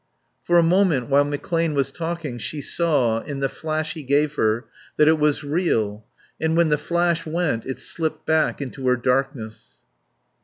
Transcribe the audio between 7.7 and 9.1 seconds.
slipped back into her